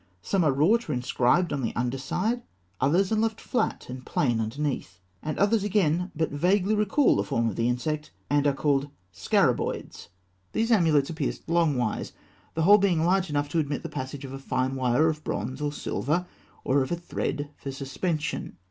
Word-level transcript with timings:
Some 0.23 0.43
are 0.43 0.51
wrought 0.51 0.89
or 0.89 0.93
inscribed 0.93 1.53
on 1.53 1.61
the 1.61 1.75
underside; 1.75 2.41
others 2.79 3.11
are 3.11 3.15
left 3.15 3.39
flat 3.39 3.85
and 3.87 4.03
plain 4.03 4.39
underneath; 4.41 4.99
and 5.21 5.37
others 5.37 5.63
again 5.63 6.09
but 6.15 6.31
vaguely 6.31 6.73
recall 6.73 7.15
the 7.17 7.23
form 7.23 7.47
of 7.47 7.55
the 7.55 7.69
insect, 7.69 8.09
and 8.27 8.47
are 8.47 8.53
called 8.55 8.89
scarabaeoids. 9.13 10.07
These 10.53 10.71
amulets 10.71 11.11
are 11.11 11.13
pierced 11.13 11.45
longwise, 11.47 12.13
the 12.55 12.63
hole 12.63 12.79
being 12.79 13.03
large 13.05 13.29
enough 13.29 13.47
to 13.49 13.59
admit 13.59 13.83
the 13.83 13.89
passage 13.89 14.25
of 14.25 14.33
a 14.33 14.39
fine 14.39 14.75
wire 14.75 15.07
of 15.07 15.23
bronze 15.23 15.61
or 15.61 15.71
silver, 15.71 16.25
or 16.63 16.81
of 16.81 16.91
a 16.91 16.95
thread, 16.95 17.51
for 17.57 17.71
suspension. 17.71 18.57